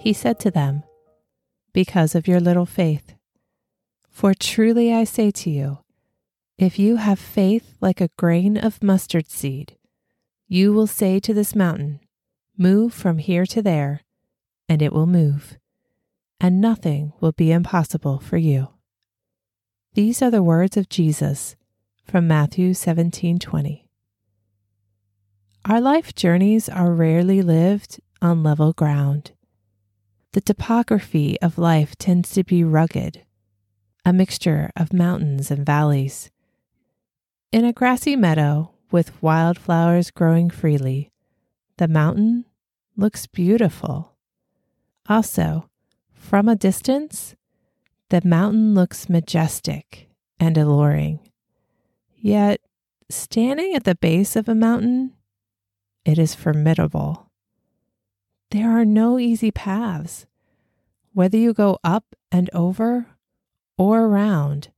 [0.00, 0.82] He said to them,
[1.74, 3.12] Because of your little faith.
[4.08, 5.80] For truly I say to you,
[6.56, 9.76] if you have faith like a grain of mustard seed,
[10.48, 12.00] you will say to this mountain,
[12.56, 14.00] Move from here to there,
[14.70, 15.58] and it will move,
[16.40, 18.68] and nothing will be impossible for you.
[19.92, 21.56] These are the words of Jesus
[22.06, 23.84] from Matthew 17:20.
[25.66, 29.32] Our life journeys are rarely lived on level ground
[30.32, 33.22] the topography of life tends to be rugged,
[34.04, 36.30] a mixture of mountains and valleys.
[37.50, 41.10] In a grassy meadow with wildflowers growing freely,
[41.78, 42.44] the mountain
[42.96, 44.14] looks beautiful.
[45.08, 45.68] Also,
[46.12, 47.34] from a distance,
[48.10, 50.08] the mountain looks majestic
[50.38, 51.18] and alluring.
[52.16, 52.60] Yet,
[53.08, 55.14] standing at the base of a mountain,
[56.04, 57.29] it is formidable.
[58.50, 60.26] There are no easy paths.
[61.12, 63.06] Whether you go up and over
[63.78, 64.70] or around,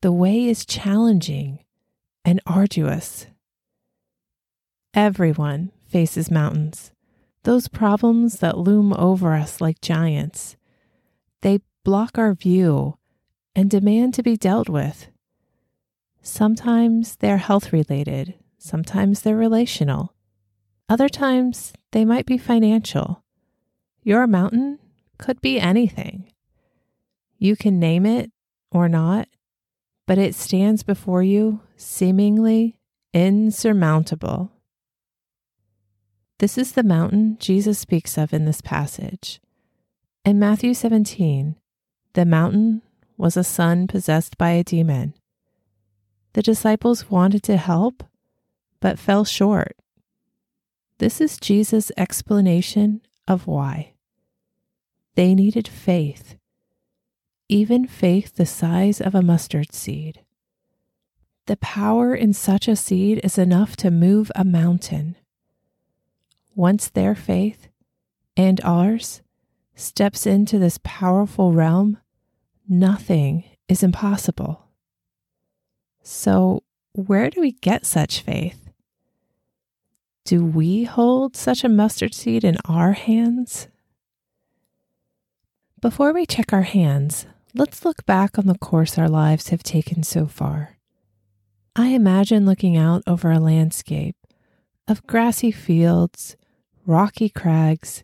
[0.00, 1.60] the way is challenging
[2.24, 3.26] and arduous.
[4.94, 6.92] Everyone faces mountains,
[7.42, 10.56] those problems that loom over us like giants.
[11.42, 12.96] They block our view
[13.54, 15.08] and demand to be dealt with.
[16.22, 20.13] Sometimes they're health related, sometimes they're relational,
[20.88, 23.22] other times, they might be financial.
[24.02, 24.78] Your mountain
[25.18, 26.30] could be anything.
[27.38, 28.30] You can name it
[28.70, 29.28] or not,
[30.06, 32.76] but it stands before you seemingly
[33.12, 34.52] insurmountable.
[36.38, 39.40] This is the mountain Jesus speaks of in this passage.
[40.24, 41.56] In Matthew 17,
[42.14, 42.82] the mountain
[43.16, 45.14] was a son possessed by a demon.
[46.32, 48.02] The disciples wanted to help,
[48.80, 49.76] but fell short.
[50.98, 53.94] This is Jesus' explanation of why.
[55.16, 56.36] They needed faith,
[57.48, 60.20] even faith the size of a mustard seed.
[61.46, 65.16] The power in such a seed is enough to move a mountain.
[66.54, 67.68] Once their faith
[68.36, 69.20] and ours
[69.74, 71.98] steps into this powerful realm,
[72.68, 74.68] nothing is impossible.
[76.02, 76.62] So,
[76.92, 78.63] where do we get such faith?
[80.24, 83.68] Do we hold such a mustard seed in our hands?
[85.82, 90.02] Before we check our hands, let's look back on the course our lives have taken
[90.02, 90.78] so far.
[91.76, 94.16] I imagine looking out over a landscape
[94.88, 96.36] of grassy fields,
[96.86, 98.02] rocky crags,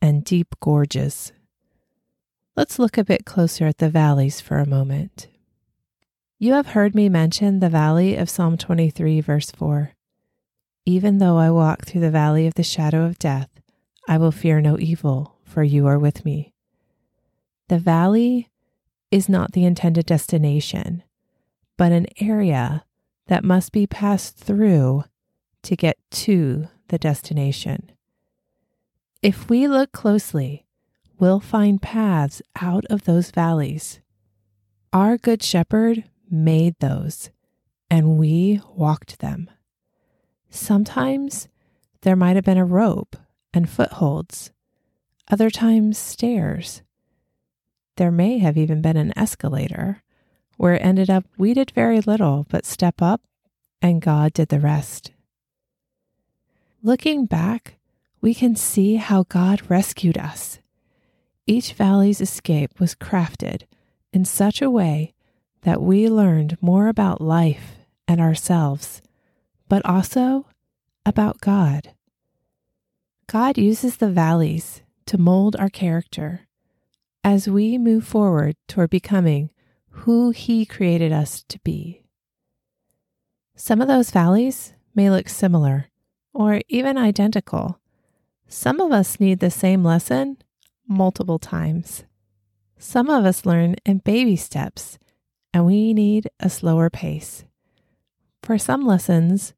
[0.00, 1.32] and deep gorges.
[2.56, 5.28] Let's look a bit closer at the valleys for a moment.
[6.38, 9.92] You have heard me mention the valley of Psalm 23, verse 4.
[10.86, 13.48] Even though I walk through the valley of the shadow of death,
[14.08, 16.52] I will fear no evil, for you are with me.
[17.68, 18.48] The valley
[19.10, 21.02] is not the intended destination,
[21.76, 22.84] but an area
[23.26, 25.04] that must be passed through
[25.62, 27.92] to get to the destination.
[29.22, 30.66] If we look closely,
[31.18, 34.00] we'll find paths out of those valleys.
[34.92, 37.30] Our Good Shepherd made those,
[37.90, 39.50] and we walked them.
[40.50, 41.48] Sometimes
[42.02, 43.16] there might have been a rope
[43.54, 44.50] and footholds,
[45.30, 46.82] other times, stairs.
[47.96, 50.02] There may have even been an escalator
[50.56, 53.22] where it ended up we did very little but step up
[53.80, 55.12] and God did the rest.
[56.82, 57.78] Looking back,
[58.20, 60.58] we can see how God rescued us.
[61.46, 63.62] Each valley's escape was crafted
[64.12, 65.14] in such a way
[65.62, 67.76] that we learned more about life
[68.08, 69.00] and ourselves
[69.70, 70.48] but also
[71.06, 71.92] about God.
[73.28, 76.48] God uses the valleys to mold our character
[77.22, 79.50] as we move forward toward becoming
[79.90, 82.02] who He created us to be.
[83.54, 85.86] Some of those valleys may look similar
[86.34, 87.78] or even identical.
[88.48, 90.38] Some of us need the same lesson
[90.88, 92.02] multiple times.
[92.76, 94.98] Some of us learn in baby steps,
[95.54, 97.44] and we need a slower pace.
[98.42, 99.54] For some lessons,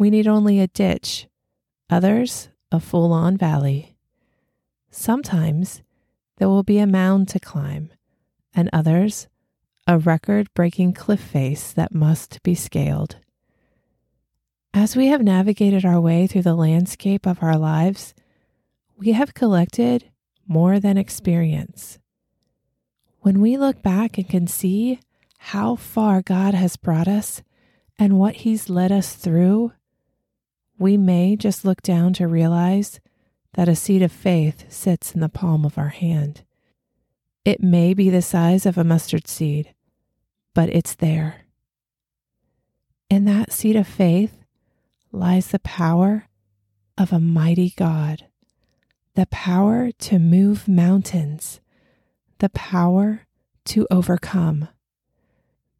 [0.00, 1.28] we need only a ditch,
[1.90, 3.94] others, a full on valley.
[4.90, 5.82] Sometimes
[6.38, 7.90] there will be a mound to climb,
[8.54, 9.28] and others,
[9.86, 13.16] a record breaking cliff face that must be scaled.
[14.72, 18.14] As we have navigated our way through the landscape of our lives,
[18.96, 20.10] we have collected
[20.48, 21.98] more than experience.
[23.18, 24.98] When we look back and can see
[25.36, 27.42] how far God has brought us
[27.98, 29.72] and what He's led us through,
[30.80, 33.00] we may just look down to realize
[33.52, 36.42] that a seed of faith sits in the palm of our hand.
[37.44, 39.74] It may be the size of a mustard seed,
[40.54, 41.42] but it's there.
[43.10, 44.42] In that seed of faith,
[45.12, 46.28] lies the power
[46.96, 48.24] of a mighty God,
[49.14, 51.60] the power to move mountains,
[52.38, 53.26] the power
[53.66, 54.68] to overcome.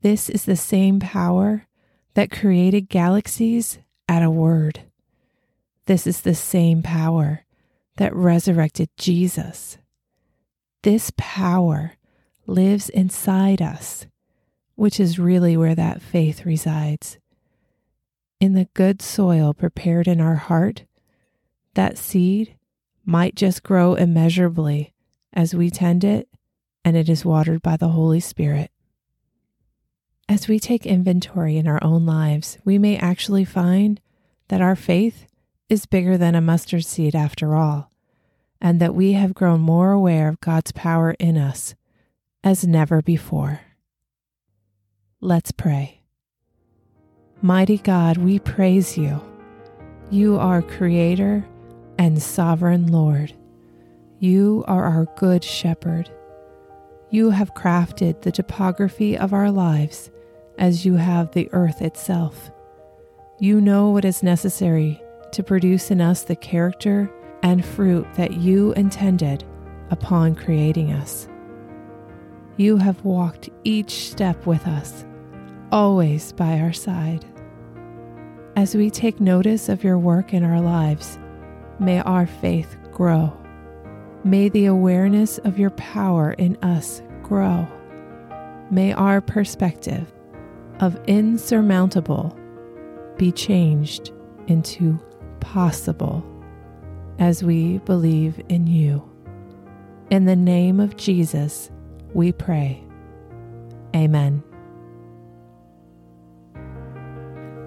[0.02, 1.66] This is the same power
[2.12, 4.89] that created galaxies at a word.
[5.86, 7.44] This is the same power
[7.96, 9.78] that resurrected Jesus.
[10.82, 11.94] This power
[12.46, 14.06] lives inside us,
[14.76, 17.18] which is really where that faith resides
[18.40, 20.84] in the good soil prepared in our heart,
[21.74, 22.56] that seed
[23.04, 24.94] might just grow immeasurably
[25.32, 26.26] as we tend it
[26.84, 28.70] and it is watered by the Holy Spirit.
[30.28, 34.00] As we take inventory in our own lives, we may actually find
[34.48, 35.26] that our faith
[35.70, 37.92] is bigger than a mustard seed after all,
[38.60, 41.76] and that we have grown more aware of God's power in us
[42.42, 43.60] as never before.
[45.20, 46.02] Let's pray.
[47.40, 49.22] Mighty God, we praise you.
[50.10, 51.46] You are Creator
[51.98, 53.32] and Sovereign Lord.
[54.18, 56.10] You are our Good Shepherd.
[57.10, 60.10] You have crafted the topography of our lives
[60.58, 62.50] as you have the earth itself.
[63.38, 65.00] You know what is necessary
[65.32, 67.10] to produce in us the character
[67.42, 69.44] and fruit that you intended
[69.90, 71.28] upon creating us.
[72.56, 75.04] You have walked each step with us,
[75.72, 77.24] always by our side.
[78.56, 81.18] As we take notice of your work in our lives,
[81.78, 83.32] may our faith grow.
[84.24, 87.66] May the awareness of your power in us grow.
[88.70, 90.12] May our perspective
[90.80, 92.36] of insurmountable
[93.16, 94.12] be changed
[94.46, 94.98] into
[95.40, 96.24] possible
[97.18, 99.02] as we believe in you.
[100.10, 101.70] In the name of Jesus,
[102.14, 102.82] we pray.
[103.94, 104.42] Amen.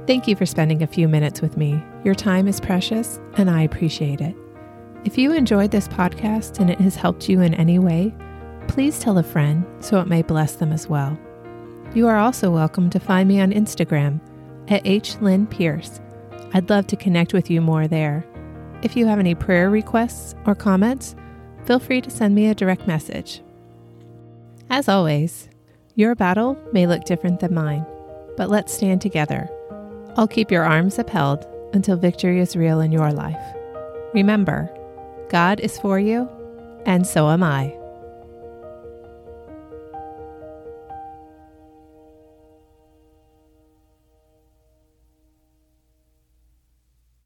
[0.06, 1.82] Thank you for spending a few minutes with me.
[2.04, 4.36] Your time is precious, and I appreciate it.
[5.06, 8.14] If you enjoyed this podcast and it has helped you in any way,
[8.68, 11.18] please tell a friend so it may bless them as well.
[11.94, 14.20] You are also welcome to find me on Instagram
[14.70, 16.02] at hlynnpierce.
[16.54, 18.26] I'd love to connect with you more there.
[18.82, 21.16] If you have any prayer requests or comments,
[21.66, 23.42] feel free to send me a direct message.
[24.70, 25.50] As always,
[25.96, 27.86] your battle may look different than mine,
[28.38, 29.50] but let's stand together
[30.16, 33.42] I'll keep your arms upheld until victory is real in your life.
[34.14, 34.70] Remember,
[35.30, 36.30] God is for you,
[36.86, 37.76] and so am I.